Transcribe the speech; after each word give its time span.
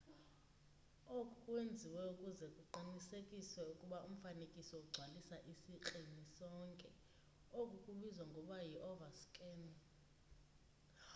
oku 1.15 1.33
kwenziwe 1.43 2.01
ukuze 2.11 2.45
kuqinisekiswe 2.55 3.61
ukuba 3.71 3.97
umfanekiso 4.07 4.73
ugcwalisa 4.81 5.35
isikrini 5.51 6.23
sonke 6.37 6.89
oku 7.59 7.75
kubizwa 7.83 8.23
ngokuba 8.27 8.57
yi-overscan 8.69 9.61